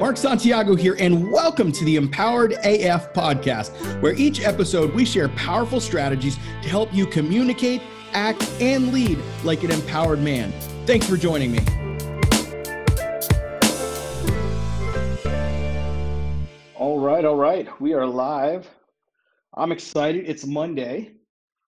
[0.00, 5.28] Mark Santiago here, and welcome to the Empowered AF podcast, where each episode we share
[5.28, 7.82] powerful strategies to help you communicate,
[8.14, 10.52] act, and lead like an empowered man.
[10.86, 11.58] Thanks for joining me.
[16.76, 17.68] All right, all right.
[17.78, 18.66] We are live.
[19.54, 20.24] I'm excited.
[20.26, 21.12] It's Monday,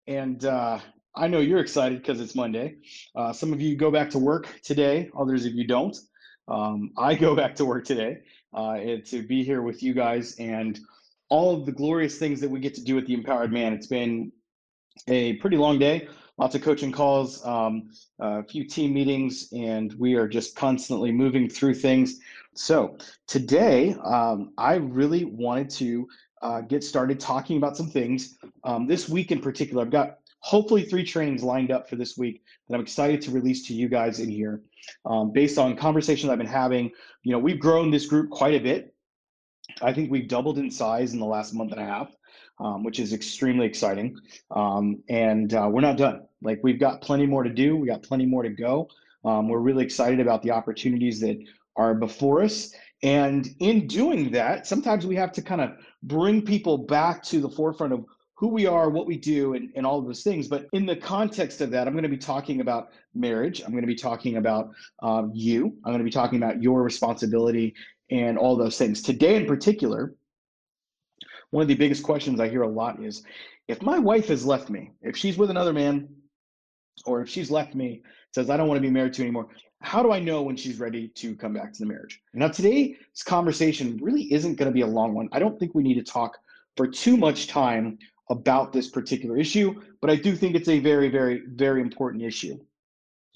[0.06, 0.80] and uh,
[1.16, 2.76] I know you're excited because it's Monday.
[3.16, 5.96] Uh, some of you go back to work today, others of you don't.
[6.49, 8.23] Um, I go back to work today
[8.55, 10.80] uh, to be here with you guys and
[11.29, 13.75] all of the glorious things that we get to do with the Empowered Man.
[13.75, 14.33] It's been
[15.06, 16.09] a pretty long day,
[16.39, 21.48] lots of coaching calls, um, a few team meetings, and we are just constantly moving
[21.48, 22.19] through things.
[22.55, 26.09] So today, um, I really wanted to
[26.41, 28.39] uh, get started talking about some things.
[28.65, 32.42] Um, this week in particular, I've got hopefully three trainings lined up for this week
[32.69, 34.62] that I'm excited to release to you guys in here.
[35.05, 36.91] Um, based on conversations I've been having,
[37.23, 38.95] you know, we've grown this group quite a bit.
[39.83, 42.11] I think we've doubled in size in the last month and a half,
[42.59, 44.19] um, which is extremely exciting.
[44.50, 46.22] Um, and uh, we're not done.
[46.41, 47.77] Like we've got plenty more to do.
[47.77, 48.89] We got plenty more to go.
[49.25, 51.39] Um, we're really excited about the opportunities that
[51.77, 52.72] are before us.
[53.03, 55.72] And in doing that, sometimes we have to kind of
[56.03, 58.05] bring people back to the forefront of
[58.39, 60.47] who we are, what we do, and, and all of those things.
[60.47, 63.62] But in the context of that, I'm going to be talking about marriage.
[63.64, 64.70] I'm going to be talking about
[65.03, 65.77] um, you.
[65.84, 67.75] I'm going to be talking about your responsibility
[68.12, 69.03] and all those things.
[69.03, 70.14] Today, in particular,
[71.50, 73.25] one of the biggest questions I hear a lot is
[73.66, 76.09] if my wife has left me, if she's with another man,
[77.06, 79.48] or if she's left me, says, I don't want to be married to anymore,
[79.81, 82.20] how do I know when she's ready to come back to the marriage?
[82.34, 85.28] Now, today's conversation really isn't going to be a long one.
[85.33, 86.39] I don't think we need to talk
[86.77, 87.98] for too much time
[88.31, 92.59] about this particular issue, but I do think it's a very, very, very important issue.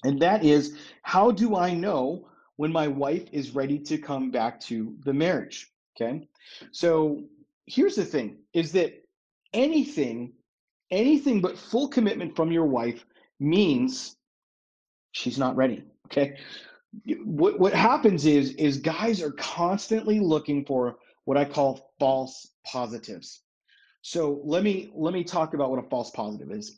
[0.03, 2.27] And that is how do I know
[2.57, 5.71] when my wife is ready to come back to the marriage?
[5.95, 6.27] Okay.
[6.71, 7.23] So
[7.65, 8.93] here's the thing is that
[9.53, 10.33] anything,
[10.91, 13.05] anything but full commitment from your wife
[13.39, 14.15] means
[15.11, 15.83] she's not ready.
[16.07, 16.37] Okay.
[17.23, 23.41] What what happens is is guys are constantly looking for what I call false positives.
[24.05, 26.77] So let me let me talk about what a false positive is.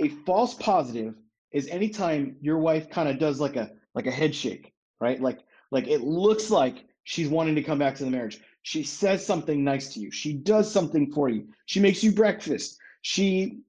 [0.00, 1.14] A false positive
[1.52, 5.20] is anytime your wife kind of does like a like a head shake, right?
[5.20, 5.40] Like
[5.70, 8.40] like it looks like she's wanting to come back to the marriage.
[8.62, 10.10] She says something nice to you.
[10.10, 11.48] She does something for you.
[11.66, 12.78] She makes you breakfast.
[13.02, 13.60] She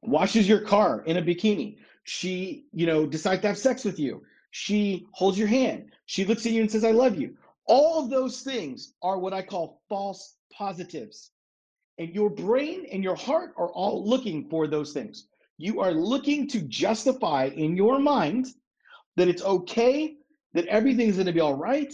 [0.00, 1.76] washes your car in a bikini.
[2.04, 4.22] She, you know, decides to have sex with you.
[4.50, 5.90] She holds your hand.
[6.06, 7.36] She looks at you and says, I love you.
[7.66, 11.32] All of those things are what I call false positives.
[12.00, 15.26] And your brain and your heart are all looking for those things.
[15.58, 18.46] You are looking to justify in your mind
[19.16, 20.16] that it's okay,
[20.54, 21.92] that everything's to be all right,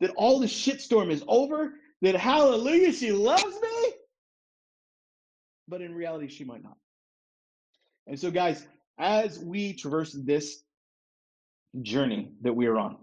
[0.00, 1.72] that all the shitstorm is over,
[2.02, 3.92] that hallelujah, she loves me.
[5.66, 6.76] But in reality, she might not.
[8.06, 8.66] And so, guys,
[8.98, 10.64] as we traverse this
[11.80, 12.98] journey that we are on,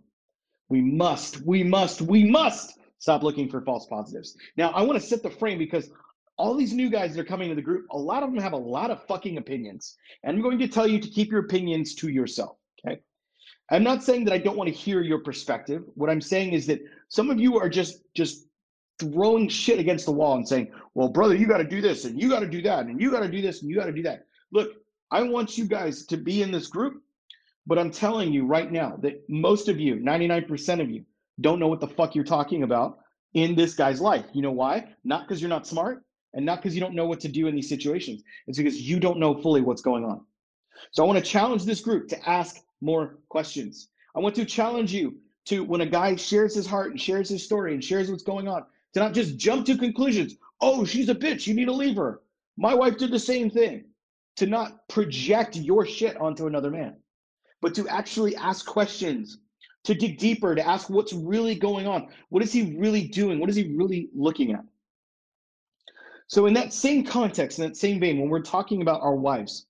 [0.69, 4.37] we must, we must, we must stop looking for false positives.
[4.55, 5.89] Now, I want to set the frame because
[6.37, 8.53] all these new guys that are coming to the group, a lot of them have
[8.53, 9.97] a lot of fucking opinions.
[10.23, 12.57] And I'm going to tell you to keep your opinions to yourself.
[12.85, 12.99] Okay.
[13.71, 15.83] I'm not saying that I don't want to hear your perspective.
[15.95, 18.45] What I'm saying is that some of you are just just
[18.99, 22.21] throwing shit against the wall and saying, well, brother, you got to do this and
[22.21, 23.91] you got to do that and you got to do this and you got to
[23.91, 24.25] do that.
[24.51, 24.71] Look,
[25.11, 27.01] I want you guys to be in this group,
[27.65, 31.05] but I'm telling you right now that most of you, 99% of you,
[31.41, 32.99] don't know what the fuck you're talking about
[33.33, 34.25] in this guy's life.
[34.33, 34.89] You know why?
[35.03, 37.55] Not because you're not smart, and not because you don't know what to do in
[37.55, 38.23] these situations.
[38.47, 40.25] It's because you don't know fully what's going on.
[40.91, 43.89] So I want to challenge this group to ask more questions.
[44.15, 47.43] I want to challenge you to, when a guy shares his heart and shares his
[47.43, 50.35] story and shares what's going on, to not just jump to conclusions.
[50.61, 51.47] Oh, she's a bitch.
[51.47, 52.21] You need to leave her.
[52.57, 53.85] My wife did the same thing.
[54.37, 56.95] To not project your shit onto another man,
[57.61, 59.37] but to actually ask questions,
[59.83, 62.09] to dig deeper, to ask what's really going on.
[62.29, 63.39] What is he really doing?
[63.39, 64.65] What is he really looking at?
[66.27, 69.67] So, in that same context, in that same vein, when we're talking about our wives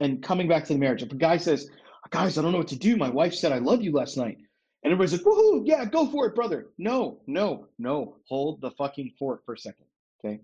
[0.00, 1.68] and coming back to the marriage, if a guy says,
[2.10, 2.96] Guys, I don't know what to do.
[2.96, 4.38] My wife said, I love you last night.
[4.82, 6.68] And everybody's like, Woohoo, yeah, go for it, brother.
[6.78, 8.16] No, no, no.
[8.28, 9.84] Hold the fucking fort for a second.
[10.24, 10.40] Okay.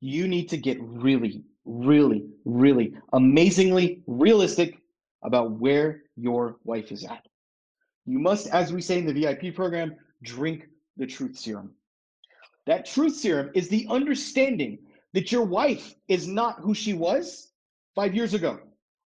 [0.00, 4.78] You need to get really, really, really amazingly realistic
[5.22, 7.26] about where your wife is at.
[8.06, 11.72] You must, as we say in the VIP program, drink the truth serum.
[12.66, 14.78] That truth serum is the understanding
[15.12, 17.52] that your wife is not who she was
[17.94, 18.58] five years ago,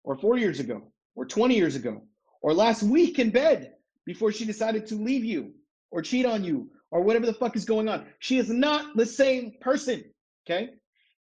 [0.03, 0.81] or four years ago,
[1.15, 2.01] or 20 years ago,
[2.41, 3.73] or last week in bed
[4.05, 5.53] before she decided to leave you,
[5.91, 8.07] or cheat on you, or whatever the fuck is going on.
[8.19, 10.03] She is not the same person,
[10.47, 10.71] okay?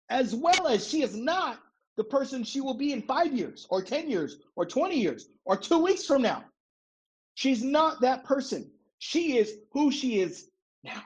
[0.09, 1.59] As well as she is not
[1.97, 5.57] the person she will be in five years, or 10 years, or 20 years, or
[5.57, 6.45] two weeks from now.
[7.33, 8.71] She's not that person.
[8.99, 10.49] She is who she is
[10.83, 11.03] now.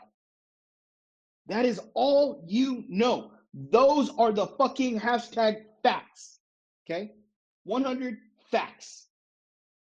[1.51, 3.31] That is all you know.
[3.53, 6.39] Those are the fucking hashtag facts.
[6.85, 7.11] Okay?
[7.65, 8.17] 100
[8.49, 9.07] facts.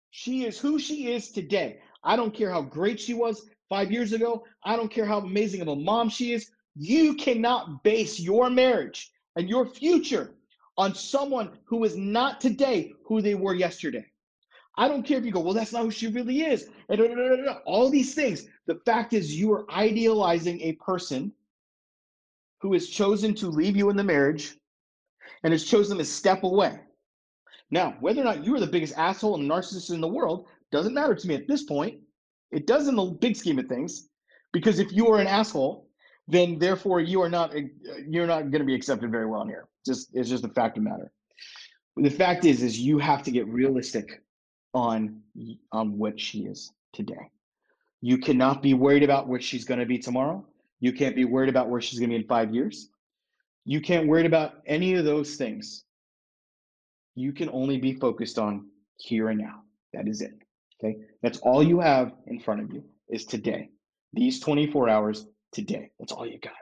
[0.10, 1.80] She is who she is today.
[2.04, 4.44] I don't care how great she was five years ago.
[4.66, 6.50] I don't care how amazing of a mom she is.
[6.75, 10.33] You cannot base your marriage and your future
[10.75, 14.07] on someone who is not today who they were yesterday.
[14.75, 16.68] I don't care if you go, well, that's not who she really is.
[16.89, 18.48] And all these things.
[18.66, 21.31] The fact is, you are idealizing a person
[22.62, 24.56] who has chosen to leave you in the marriage
[25.44, 26.80] and has chosen to step away.
[27.72, 30.94] Now, whether or not you are the biggest asshole and narcissist in the world doesn't
[30.94, 32.00] matter to me at this point.
[32.52, 34.10] It does in the big scheme of things,
[34.52, 35.88] because if you are an asshole,
[36.28, 37.62] then therefore you are not uh,
[38.08, 39.68] you're not going to be accepted very well in here.
[39.86, 41.12] Just it's just a fact of matter.
[41.96, 44.24] The fact is, is you have to get realistic
[44.74, 45.22] on
[45.72, 47.30] on what she is today.
[48.02, 50.46] You cannot be worried about what she's going to be tomorrow.
[50.80, 52.90] You can't be worried about where she's going to be in five years.
[53.66, 55.84] You can't worry about any of those things.
[57.16, 58.68] You can only be focused on
[58.98, 59.64] here and now.
[59.94, 60.34] That is it.
[60.81, 60.98] Okay.
[61.22, 63.70] That's all you have in front of you is today.
[64.14, 65.92] These 24 hours today.
[66.00, 66.54] That's all you got.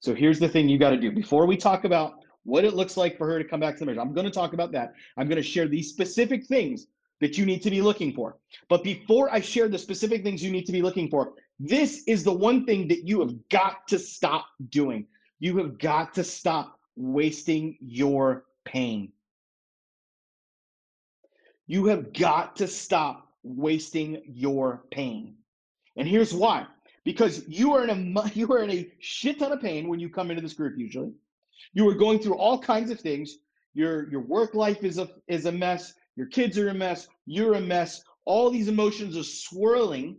[0.00, 2.14] So here's the thing you got to do before we talk about
[2.44, 4.00] what it looks like for her to come back to the marriage.
[4.00, 4.92] I'm going to talk about that.
[5.16, 6.86] I'm going to share these specific things
[7.20, 8.36] that you need to be looking for.
[8.68, 12.22] But before I share the specific things you need to be looking for, this is
[12.22, 15.06] the one thing that you have got to stop doing.
[15.38, 19.12] You have got to stop wasting your pain.
[21.66, 25.36] You have got to stop wasting your pain.
[25.96, 26.66] And here's why.
[27.04, 30.08] Because you are in a you are in a shit ton of pain when you
[30.08, 31.12] come into this group usually.
[31.72, 33.38] You are going through all kinds of things.
[33.74, 35.94] Your your work life is a is a mess.
[36.16, 37.08] Your kids are a mess.
[37.26, 38.02] You're a mess.
[38.24, 40.18] All these emotions are swirling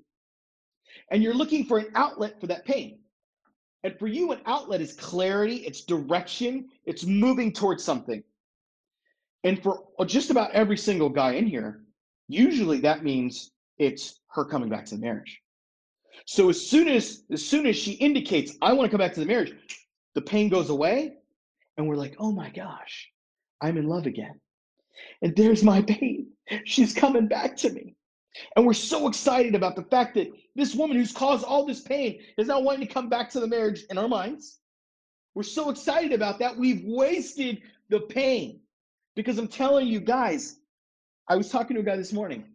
[1.12, 3.00] and you're looking for an outlet for that pain.
[3.84, 8.24] And for you, an outlet is clarity, it's direction, it's moving towards something.
[9.44, 11.84] And for just about every single guy in here,
[12.28, 15.42] usually that means it's her coming back to the marriage.
[16.26, 19.20] So as soon as as soon as she indicates I want to come back to
[19.20, 19.54] the marriage,
[20.16, 21.14] the pain goes away,
[21.78, 23.10] and we're like, oh my gosh,
[23.62, 24.40] I'm in love again.
[25.22, 26.28] And there's my pain.
[26.66, 27.96] She's coming back to me.
[28.56, 32.20] And we're so excited about the fact that this woman who's caused all this pain
[32.38, 34.60] is now wanting to come back to the marriage in our minds.
[35.36, 36.58] We're so excited about that.
[36.58, 38.60] We've wasted the pain
[39.16, 40.60] because I'm telling you guys,
[41.28, 42.46] I was talking to a guy this morning.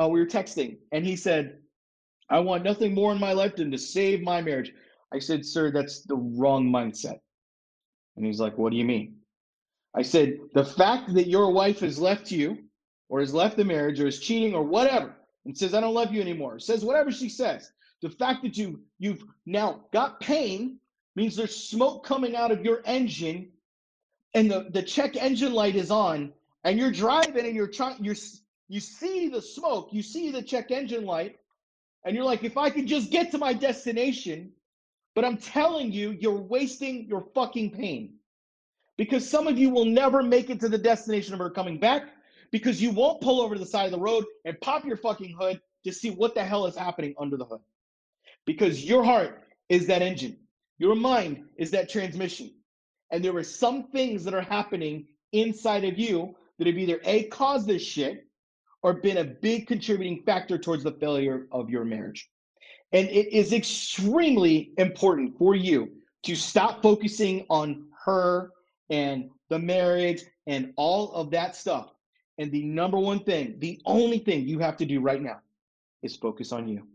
[0.00, 1.58] Uh, we were texting, and he said,
[2.30, 4.72] I want nothing more in my life than to save my marriage.
[5.12, 7.18] I said, Sir, that's the wrong mindset.
[8.16, 9.16] And he's like, What do you mean?
[9.94, 12.58] I said, The fact that your wife has left you,
[13.08, 16.12] or has left the marriage, or is cheating, or whatever, and says, I don't love
[16.12, 17.70] you anymore, says whatever she says.
[18.00, 20.78] The fact that you you've now got pain
[21.14, 23.48] means there's smoke coming out of your engine
[24.34, 26.32] and the, the check engine light is on
[26.64, 28.16] and you're driving and you're trying you're
[28.72, 31.36] you see the smoke, you see the check engine light,
[32.06, 34.52] and you're like, if I could just get to my destination,
[35.14, 38.14] but I'm telling you, you're wasting your fucking pain.
[38.96, 42.04] Because some of you will never make it to the destination of her coming back
[42.52, 45.34] because you won't pull over to the side of the road and pop your fucking
[45.38, 47.60] hood to see what the hell is happening under the hood.
[48.46, 50.36] Because your heart is that engine,
[50.78, 52.52] your mind is that transmission.
[53.10, 57.24] And there are some things that are happening inside of you that have either A,
[57.24, 58.26] caused this shit
[58.82, 62.28] or been a big contributing factor towards the failure of your marriage.
[62.92, 65.90] And it is extremely important for you
[66.24, 68.50] to stop focusing on her
[68.90, 71.92] and the marriage and all of that stuff
[72.42, 75.38] and the number one thing, the only thing you have to do right now
[76.02, 76.86] is focus on you.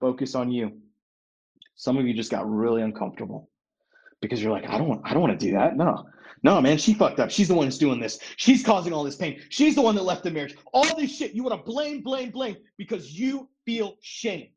[0.00, 0.80] Focus on you.
[1.74, 3.50] Some of you just got really uncomfortable
[4.20, 5.76] because you're like, I don't want, I don't want to do that.
[5.76, 6.06] No,
[6.44, 7.30] no, man, she fucked up.
[7.30, 8.20] She's the one who's doing this.
[8.36, 9.40] She's causing all this pain.
[9.48, 10.56] She's the one that left the marriage.
[10.72, 11.32] All this shit.
[11.32, 14.48] You want to blame, blame, blame because you feel shame.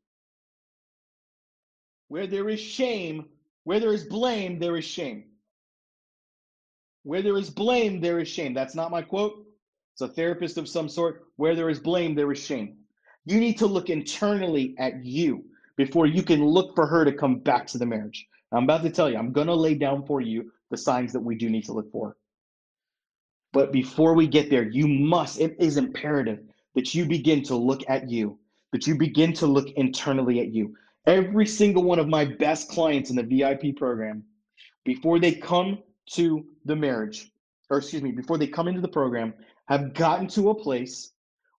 [2.06, 3.26] Where there is shame,
[3.64, 5.24] where there is blame, there is shame.
[7.04, 8.54] Where there is blame, there is shame.
[8.54, 9.44] That's not my quote.
[9.94, 11.26] It's a therapist of some sort.
[11.36, 12.76] Where there is blame, there is shame.
[13.24, 15.44] You need to look internally at you
[15.76, 18.26] before you can look for her to come back to the marriage.
[18.52, 21.20] I'm about to tell you, I'm going to lay down for you the signs that
[21.20, 22.16] we do need to look for.
[23.52, 26.40] But before we get there, you must, it is imperative
[26.74, 28.38] that you begin to look at you,
[28.72, 30.74] that you begin to look internally at you.
[31.06, 34.24] Every single one of my best clients in the VIP program,
[34.84, 35.78] before they come
[36.10, 37.30] to the marriage,
[37.70, 39.34] or excuse me, before they come into the program,
[39.68, 41.12] have gotten to a place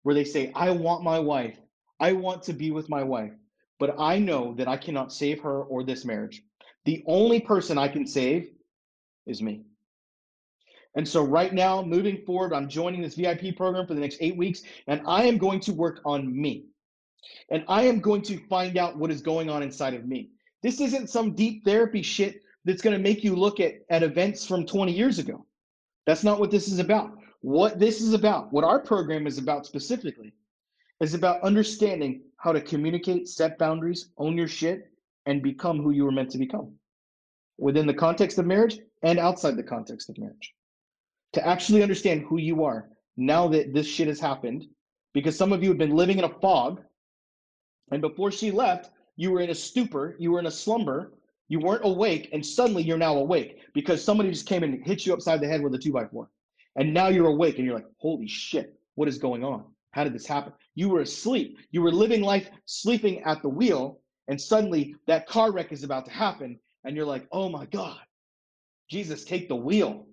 [0.03, 1.57] where they say, I want my wife.
[1.99, 3.31] I want to be with my wife,
[3.79, 6.43] but I know that I cannot save her or this marriage.
[6.85, 8.51] The only person I can save
[9.25, 9.63] is me.
[10.95, 14.37] And so, right now, moving forward, I'm joining this VIP program for the next eight
[14.37, 16.65] weeks, and I am going to work on me.
[17.49, 20.29] And I am going to find out what is going on inside of me.
[20.61, 24.45] This isn't some deep therapy shit that's going to make you look at, at events
[24.45, 25.45] from 20 years ago.
[26.05, 27.11] That's not what this is about.
[27.41, 30.33] What this is about, what our program is about specifically,
[31.01, 34.89] is about understanding how to communicate, set boundaries, own your shit,
[35.25, 36.73] and become who you were meant to become
[37.57, 40.53] within the context of marriage and outside the context of marriage
[41.33, 44.65] to actually understand who you are now that this shit has happened.
[45.13, 46.81] Because some of you have been living in a fog,
[47.91, 51.13] and before she left, you were in a stupor, you were in a slumber,
[51.53, 55.13] you weren't awake, and suddenly you're now awake because somebody just came and hit you
[55.13, 56.27] upside the head with a two by four.
[56.77, 59.63] And now you're awake and you're like, holy shit, what is going on?
[59.91, 60.53] How did this happen?
[60.73, 61.59] You were asleep.
[61.69, 66.05] You were living life sleeping at the wheel, and suddenly that car wreck is about
[66.05, 67.99] to happen, and you're like, oh my God,
[68.89, 70.07] Jesus, take the wheel.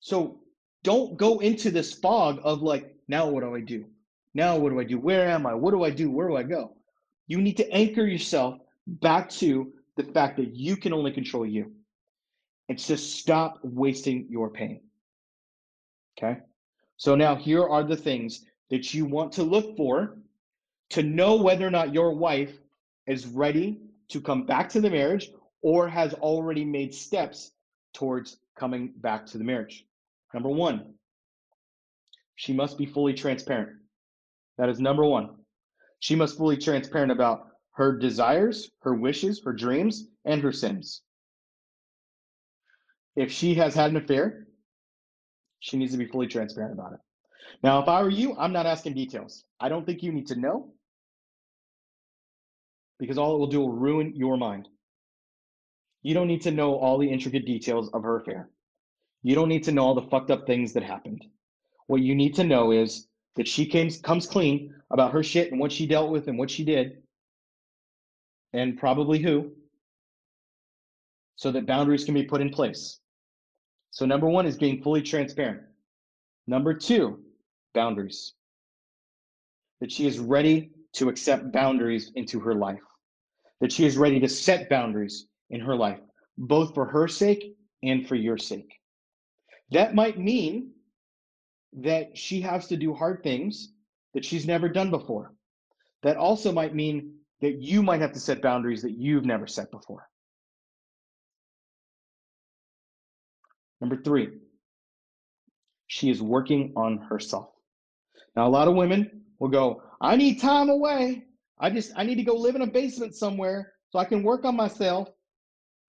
[0.00, 0.40] So
[0.82, 3.84] don't go into this fog of like, now what do I do?
[4.34, 4.98] Now what do I do?
[4.98, 5.54] Where am I?
[5.54, 6.10] What do I do?
[6.10, 6.72] Where do I go?
[7.28, 11.72] You need to anchor yourself back to the fact that you can only control you.
[12.68, 14.80] And just stop wasting your pain.
[16.18, 16.40] Okay?
[16.96, 20.18] So now here are the things that you want to look for
[20.90, 22.58] to know whether or not your wife
[23.06, 25.30] is ready to come back to the marriage
[25.62, 27.52] or has already made steps
[27.92, 29.86] towards coming back to the marriage.
[30.34, 30.94] Number one,
[32.34, 33.78] she must be fully transparent.
[34.58, 35.30] That is number one.
[36.00, 37.45] She must fully transparent about
[37.76, 41.02] her desires, her wishes, her dreams, and her sins.
[43.14, 44.46] If she has had an affair,
[45.60, 47.00] she needs to be fully transparent about it.
[47.62, 49.44] Now, if I were you, I'm not asking details.
[49.60, 50.72] I don't think you need to know
[52.98, 54.68] because all it will do will ruin your mind.
[56.02, 58.48] You don't need to know all the intricate details of her affair.
[59.22, 61.22] You don't need to know all the fucked up things that happened.
[61.88, 65.60] What you need to know is that she came, comes clean about her shit and
[65.60, 67.02] what she dealt with and what she did,
[68.56, 69.52] and probably who,
[71.36, 73.00] so that boundaries can be put in place.
[73.90, 75.60] So, number one is being fully transparent.
[76.46, 77.20] Number two,
[77.74, 78.32] boundaries.
[79.80, 82.80] That she is ready to accept boundaries into her life,
[83.60, 86.00] that she is ready to set boundaries in her life,
[86.38, 88.72] both for her sake and for your sake.
[89.70, 90.70] That might mean
[91.74, 93.72] that she has to do hard things
[94.14, 95.34] that she's never done before.
[96.02, 99.70] That also might mean that you might have to set boundaries that you've never set
[99.70, 100.08] before.
[103.80, 104.30] Number three,
[105.86, 107.50] she is working on herself.
[108.34, 111.24] Now, a lot of women will go, I need time away.
[111.58, 114.44] I just, I need to go live in a basement somewhere so I can work
[114.44, 115.08] on myself.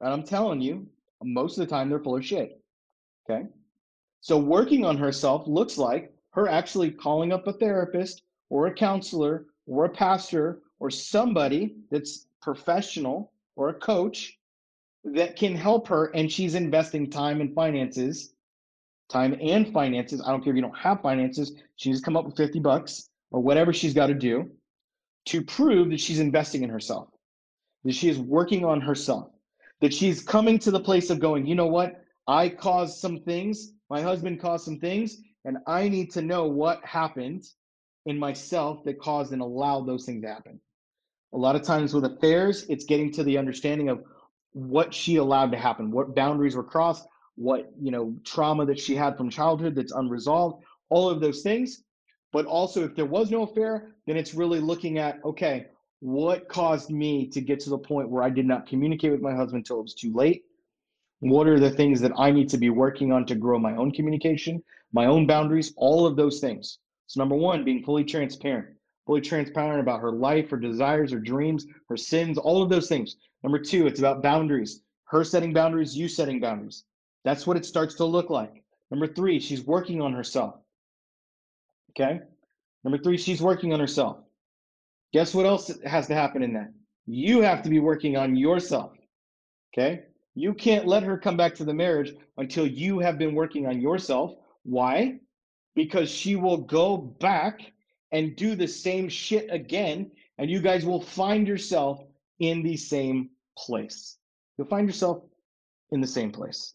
[0.01, 0.87] And I'm telling you,
[1.23, 2.61] most of the time they're full of shit.
[3.29, 3.47] Okay.
[4.21, 9.45] So working on herself looks like her actually calling up a therapist or a counselor
[9.65, 14.37] or a pastor or somebody that's professional or a coach
[15.03, 18.33] that can help her and she's investing time and finances
[19.09, 22.17] time and finances i don't care if you don't have finances she needs to come
[22.17, 24.49] up with 50 bucks or whatever she's got to do
[25.25, 27.09] to prove that she's investing in herself
[27.83, 29.29] that she is working on herself
[29.81, 32.03] that she's coming to the place of going you know what?
[32.27, 36.83] I caused some things my husband caused some things and i need to know what
[36.83, 37.45] happened
[38.05, 40.59] in myself that caused and allowed those things to happen
[41.33, 44.03] a lot of times with affairs, it's getting to the understanding of
[44.53, 48.95] what she allowed to happen, what boundaries were crossed, what you know trauma that she
[48.95, 51.83] had from childhood that's unresolved, all of those things.
[52.33, 55.67] But also, if there was no affair, then it's really looking at okay,
[55.99, 59.35] what caused me to get to the point where I did not communicate with my
[59.35, 60.43] husband until it was too late?
[61.19, 63.91] What are the things that I need to be working on to grow my own
[63.91, 66.77] communication, my own boundaries, all of those things.
[67.07, 68.76] So, number one, being fully transparent
[69.07, 73.15] fully transparent about her life, her desires, her dreams, her sins, all of those things.
[73.41, 74.81] Number two, it's about boundaries.
[75.05, 76.83] Her setting boundaries, you setting boundaries.
[77.23, 78.63] That's what it starts to look like.
[78.91, 80.55] Number three, she's working on herself.
[81.91, 82.19] Okay?
[82.83, 84.17] Number three, she's working on herself.
[85.13, 86.73] Guess what else has to happen in that?
[87.05, 88.91] You have to be working on yourself.
[89.73, 90.03] Okay?
[90.35, 93.81] You can't let her come back to the marriage until you have been working on
[93.81, 94.33] yourself.
[94.63, 95.19] Why?
[95.75, 97.71] Because she will go back
[98.11, 102.03] and do the same shit again, and you guys will find yourself
[102.39, 104.17] in the same place.
[104.57, 105.23] You'll find yourself
[105.91, 106.73] in the same place.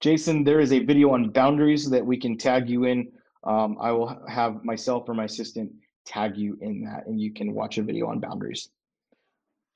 [0.00, 3.10] Jason, there is a video on boundaries that we can tag you in.
[3.44, 5.72] Um, I will have myself or my assistant
[6.04, 8.68] tag you in that, and you can watch a video on boundaries.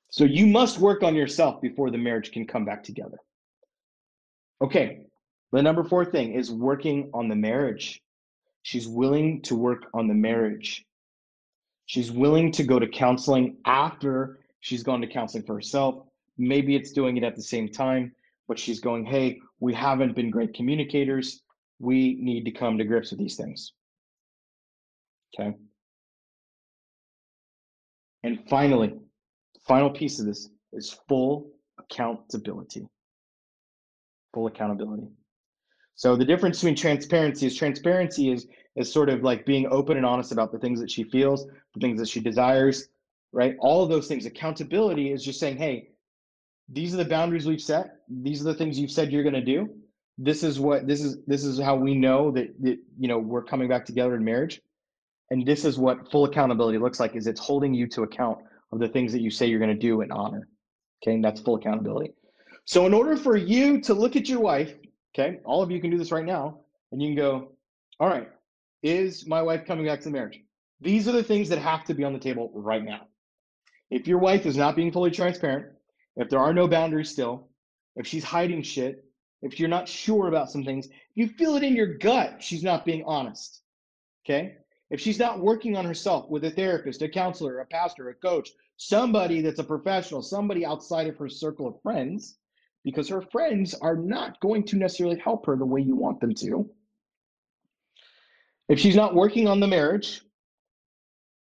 [0.09, 3.17] So you must work on yourself before the marriage can come back together.
[4.61, 5.01] Okay,
[5.51, 8.01] the number four thing is working on the marriage.
[8.67, 10.85] She's willing to work on the marriage.
[11.85, 16.03] She's willing to go to counseling after she's gone to counseling for herself.
[16.37, 18.13] Maybe it's doing it at the same time,
[18.45, 21.43] but she's going, hey, we haven't been great communicators.
[21.79, 23.71] We need to come to grips with these things.
[25.33, 25.55] Okay.
[28.23, 28.95] And finally,
[29.65, 32.85] final piece of this is full accountability.
[34.33, 35.07] Full accountability.
[35.97, 40.05] So the difference between transparency is transparency is is sort of like being open and
[40.05, 42.89] honest about the things that she feels, the things that she desires,
[43.33, 43.55] right?
[43.59, 44.27] All of those things.
[44.27, 45.89] Accountability is just saying, hey,
[46.69, 47.95] these are the boundaries we've set.
[48.07, 49.69] These are the things you've said you're going to do.
[50.19, 51.17] This is what this is.
[51.25, 54.61] This is how we know that, that you know we're coming back together in marriage,
[55.31, 57.15] and this is what full accountability looks like.
[57.15, 58.39] Is it's holding you to account
[58.71, 60.47] of the things that you say you're going to do and honor.
[61.01, 62.13] Okay, and that's full accountability.
[62.65, 64.73] So in order for you to look at your wife,
[65.17, 66.59] okay, all of you can do this right now,
[66.91, 67.51] and you can go,
[67.99, 68.29] all right,
[68.83, 70.39] is my wife coming back to the marriage?
[70.79, 73.07] These are the things that have to be on the table right now.
[73.89, 75.67] If your wife is not being fully transparent,
[76.17, 77.49] if there are no boundaries still,
[77.95, 79.03] if she's hiding shit,
[79.41, 82.85] if you're not sure about some things, you feel it in your gut she's not
[82.85, 83.61] being honest.
[84.25, 84.57] Okay?
[84.89, 88.49] If she's not working on herself with a therapist, a counselor, a pastor, a coach,
[88.77, 92.37] somebody that's a professional, somebody outside of her circle of friends,
[92.87, 96.33] because her friends are not going to necessarily help her the way you want them
[96.33, 96.65] to.
[98.69, 100.21] If she's not working on the marriage,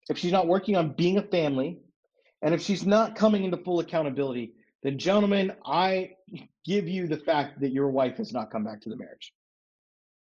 [0.09, 1.79] if she's not working on being a family,
[2.41, 4.51] and if she's not coming into full accountability,
[4.83, 6.11] then, gentlemen, I
[6.65, 9.33] give you the fact that your wife has not come back to the marriage.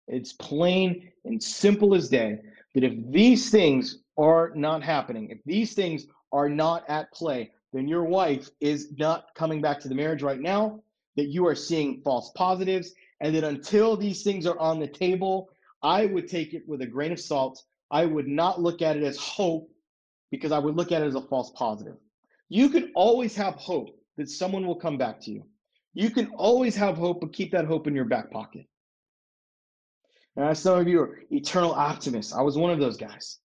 [0.09, 2.39] It's plain and simple as day
[2.73, 7.87] that if these things are not happening, if these things are not at play, then
[7.87, 10.81] your wife is not coming back to the marriage right now,
[11.15, 15.49] that you are seeing false positives, and that until these things are on the table,
[15.81, 17.61] I would take it with a grain of salt.
[17.91, 19.69] I would not look at it as hope
[20.31, 21.95] because I would look at it as a false positive.
[22.49, 25.45] You can always have hope that someone will come back to you.
[25.93, 28.65] You can always have hope, but keep that hope in your back pocket.
[30.35, 32.33] And some of you are eternal optimists.
[32.33, 33.39] I was one of those guys.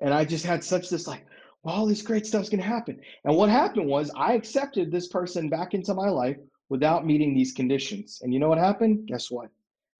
[0.00, 1.26] And I just had such this like,
[1.62, 3.00] well, all this great stuff's gonna happen.
[3.24, 6.36] And what happened was I accepted this person back into my life
[6.68, 8.20] without meeting these conditions.
[8.22, 9.06] And you know what happened?
[9.06, 9.50] Guess what?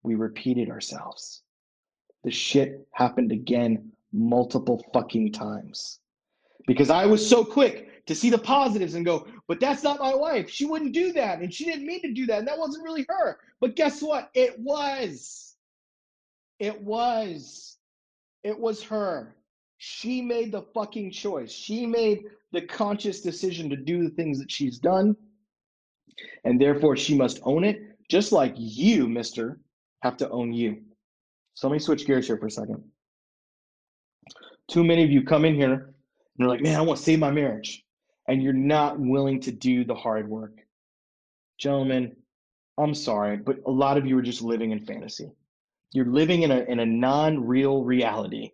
[0.02, 1.42] We repeated ourselves.
[2.24, 5.98] The shit happened again multiple fucking times.
[6.66, 10.14] Because I was so quick to see the positives and go, but that's not my
[10.14, 10.48] wife.
[10.48, 11.40] She wouldn't do that.
[11.40, 12.38] And she didn't mean to do that.
[12.38, 13.38] And that wasn't really her.
[13.60, 14.30] But guess what?
[14.34, 15.56] It was.
[16.58, 17.76] It was.
[18.42, 19.36] It was her.
[19.78, 21.52] She made the fucking choice.
[21.52, 25.16] She made the conscious decision to do the things that she's done.
[26.44, 29.58] And therefore, she must own it, just like you, mister,
[30.02, 30.82] have to own you.
[31.54, 32.82] So let me switch gears here for a second.
[34.68, 35.92] Too many of you come in here and
[36.38, 37.84] you're like, man, I want to save my marriage
[38.28, 40.58] and you're not willing to do the hard work.
[41.58, 42.16] Gentlemen,
[42.78, 45.30] I'm sorry, but a lot of you are just living in fantasy.
[45.92, 48.50] You're living in a, in a non real reality,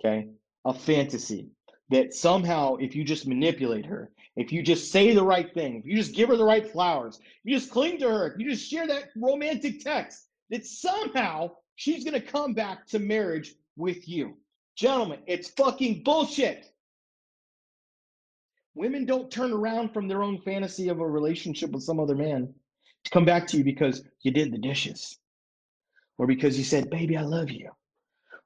[0.00, 0.28] okay?
[0.64, 1.50] A fantasy
[1.90, 5.86] that somehow, if you just manipulate her, if you just say the right thing, if
[5.86, 8.50] you just give her the right flowers, if you just cling to her, if you
[8.50, 14.36] just share that romantic text, that somehow she's gonna come back to marriage with you.
[14.76, 16.72] Gentlemen, it's fucking bullshit.
[18.74, 22.54] Women don't turn around from their own fantasy of a relationship with some other man
[23.04, 25.18] to come back to you because you did the dishes,
[26.18, 27.70] or because you said, Baby, I love you,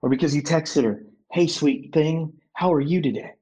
[0.03, 3.33] or because you texted her, Hey, sweet thing, how are you today?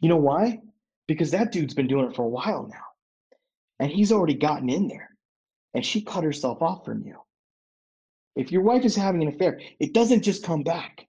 [0.00, 0.60] You know why?
[1.06, 2.84] Because that dude's been doing it for a while now,
[3.78, 5.10] and he's already gotten in there,
[5.74, 7.16] and she cut herself off from you.
[8.36, 11.06] If your wife is having an affair, it doesn't just come back.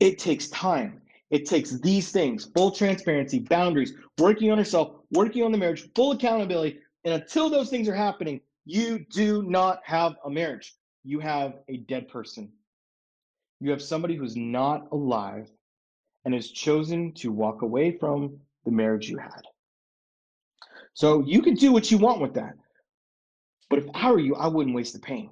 [0.00, 1.02] It takes time.
[1.30, 6.12] It takes these things full transparency, boundaries, working on yourself, working on the marriage, full
[6.12, 6.78] accountability.
[7.04, 10.74] And until those things are happening, you do not have a marriage.
[11.04, 12.52] You have a dead person.
[13.60, 15.50] You have somebody who's not alive
[16.24, 19.42] and has chosen to walk away from the marriage you had.
[20.94, 22.54] So you can do what you want with that.
[23.70, 25.30] But if I were you, I wouldn't waste the pain.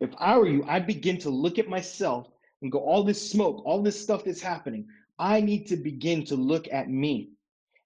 [0.00, 2.28] If I were you, I'd begin to look at myself
[2.62, 4.86] and go, all this smoke, all this stuff that's happening,
[5.18, 7.30] I need to begin to look at me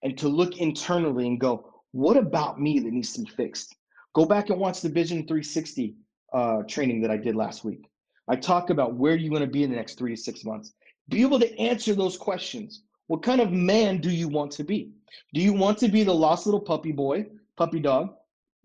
[0.02, 3.74] and to look internally and go, what about me that needs to be fixed?
[4.14, 5.96] Go back and watch the Vision 360
[6.32, 7.88] uh, training that I did last week.
[8.28, 10.72] I talk about where you want to be in the next three to six months.
[11.08, 12.82] Be able to answer those questions.
[13.08, 14.92] What kind of man do you want to be?
[15.32, 18.14] Do you want to be the lost little puppy boy, puppy dog,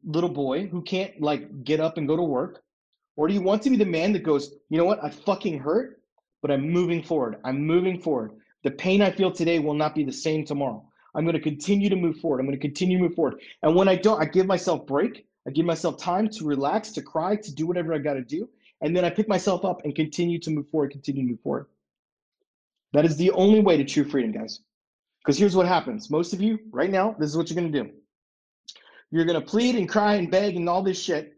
[0.06, 2.62] little boy who can't like get up and go to work?
[3.16, 5.60] Or do you want to be the man that goes, you know what, I fucking
[5.60, 6.02] hurt,
[6.42, 7.38] but I'm moving forward.
[7.46, 8.32] I'm moving forward.
[8.64, 10.86] The pain I feel today will not be the same tomorrow.
[11.16, 12.40] I'm going to continue to move forward.
[12.40, 13.40] I'm going to continue to move forward.
[13.62, 15.26] And when I don't, I give myself break.
[15.48, 18.50] I give myself time to relax, to cry, to do whatever I got to do.
[18.82, 21.68] And then I pick myself up and continue to move forward, continue to move forward.
[22.94, 24.60] That is the only way to true freedom, guys.
[25.20, 26.10] Because here's what happens.
[26.10, 27.92] Most of you, right now, this is what you're going to do.
[29.12, 31.34] You're going to plead and cry and beg and all this shit.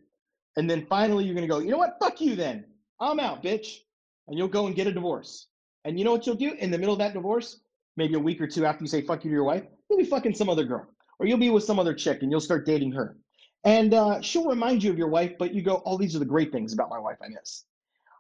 [0.57, 1.97] And then finally, you're going to go, you know what?
[1.99, 2.65] Fuck you then.
[2.99, 3.79] I'm out, bitch.
[4.27, 5.47] And you'll go and get a divorce.
[5.83, 7.59] And you know what you'll do in the middle of that divorce?
[7.95, 10.05] Maybe a week or two after you say fuck you to your wife, you'll be
[10.05, 10.87] fucking some other girl.
[11.19, 13.15] Or you'll be with some other chick and you'll start dating her.
[13.63, 16.25] And uh, she'll remind you of your wife, but you go, oh, these are the
[16.25, 17.63] great things about my wife I miss.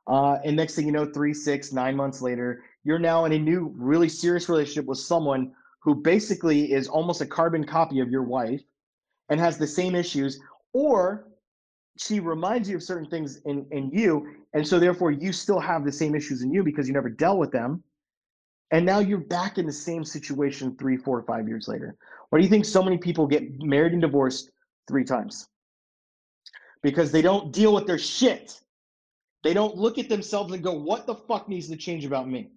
[0.07, 3.39] Uh, and next thing you know, three, six, nine months later, you're now in a
[3.39, 8.23] new, really serious relationship with someone who basically is almost a carbon copy of your
[8.23, 8.61] wife
[9.29, 10.39] and has the same issues,
[10.71, 11.27] or
[11.97, 14.35] she reminds you of certain things in, in you.
[14.53, 17.39] And so therefore you still have the same issues in you because you never dealt
[17.39, 17.83] with them.
[18.71, 21.95] And now you're back in the same situation three, four, five years later.
[22.29, 24.51] Why do you think so many people get married and divorced
[24.87, 25.47] three times?
[26.83, 28.61] Because they don't deal with their shit.
[29.43, 32.51] They don't look at themselves and go, what the fuck needs to change about me?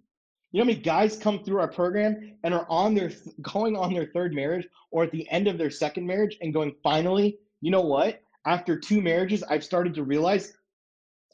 [0.50, 3.92] You know how many guys come through our program and are on their going on
[3.92, 7.70] their third marriage or at the end of their second marriage and going, finally, you
[7.70, 8.22] know what?
[8.46, 10.54] After two marriages, I've started to realize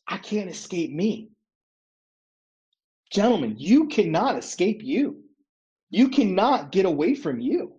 [0.08, 1.30] I can't escape me.
[3.10, 5.22] Gentlemen, you cannot escape you.
[5.90, 7.74] You cannot get away from you.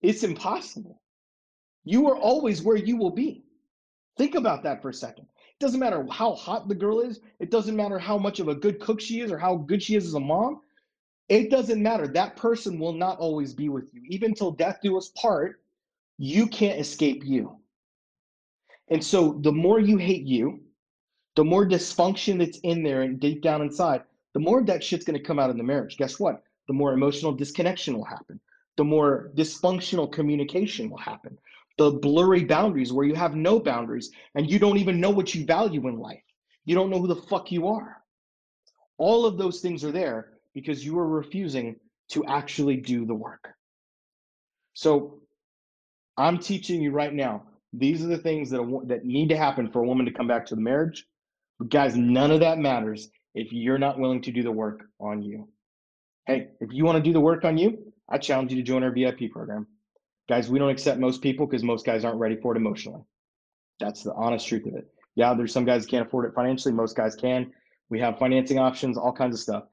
[0.00, 1.02] It's impossible.
[1.84, 3.44] You are always where you will be.
[4.16, 5.26] Think about that for a second.
[5.62, 8.80] Doesn't matter how hot the girl is, it doesn't matter how much of a good
[8.80, 10.60] cook she is or how good she is as a mom.
[11.28, 12.08] It doesn't matter.
[12.08, 14.02] That person will not always be with you.
[14.08, 15.60] Even till death do us part,
[16.18, 17.58] you can't escape you.
[18.88, 20.62] And so the more you hate you,
[21.36, 24.02] the more dysfunction that's in there and deep down inside,
[24.34, 25.96] the more that shit's going to come out in the marriage.
[25.96, 26.42] Guess what?
[26.66, 28.40] The more emotional disconnection will happen.
[28.76, 31.38] The more dysfunctional communication will happen.
[31.78, 35.44] The blurry boundaries where you have no boundaries and you don't even know what you
[35.44, 36.22] value in life.
[36.64, 37.96] You don't know who the fuck you are.
[38.98, 41.76] All of those things are there because you are refusing
[42.10, 43.48] to actually do the work.
[44.74, 45.20] So
[46.16, 47.44] I'm teaching you right now.
[47.72, 50.46] These are the things that, that need to happen for a woman to come back
[50.46, 51.06] to the marriage.
[51.58, 55.22] But guys, none of that matters if you're not willing to do the work on
[55.22, 55.48] you.
[56.26, 58.82] Hey, if you want to do the work on you, I challenge you to join
[58.82, 59.66] our VIP program.
[60.28, 63.02] Guys, we don't accept most people because most guys aren't ready for it emotionally.
[63.80, 64.86] That's the honest truth of it.
[65.14, 67.52] Yeah, there's some guys can't afford it financially, most guys can.
[67.90, 69.64] We have financing options, all kinds of stuff.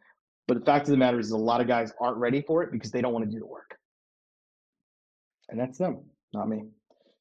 [0.48, 2.72] But the fact of the matter is, a lot of guys aren't ready for it
[2.72, 3.78] because they don't want to do the work.
[5.50, 6.00] And that's them,
[6.34, 6.64] not me.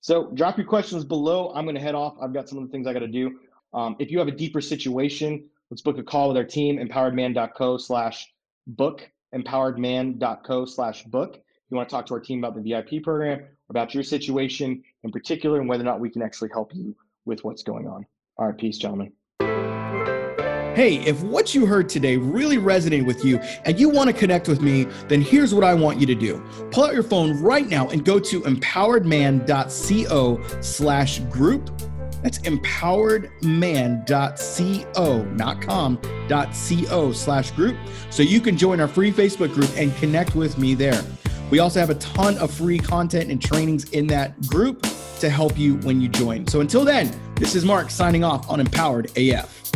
[0.00, 1.52] So drop your questions below.
[1.54, 2.14] I'm going to head off.
[2.22, 3.38] I've got some of the things I got to do.
[3.74, 7.76] Um, if you have a deeper situation, let's book a call with our team, empoweredman.co
[7.76, 8.26] slash
[8.66, 11.38] book, empoweredman.co slash book.
[11.70, 15.12] You want to talk to our team about the VIP program, about your situation in
[15.12, 18.06] particular, and whether or not we can actually help you with what's going on.
[18.36, 19.12] All right, peace, gentlemen.
[19.40, 24.46] Hey, if what you heard today really resonated with you and you want to connect
[24.46, 26.40] with me, then here's what I want you to do.
[26.70, 31.68] Pull out your phone right now and go to empoweredman.co slash group
[32.22, 37.76] that's empoweredman.co, not com, .co slash group.
[38.10, 41.04] So you can join our free Facebook group and connect with me there.
[41.50, 44.86] We also have a ton of free content and trainings in that group
[45.20, 46.46] to help you when you join.
[46.46, 49.67] So until then, this is Mark signing off on Empowered AF.